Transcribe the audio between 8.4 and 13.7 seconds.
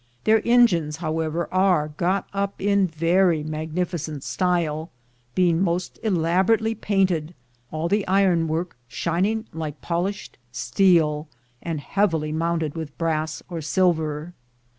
work shining like polished steel, and heavily mounted with brass or